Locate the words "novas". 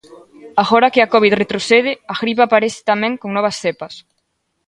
3.33-3.59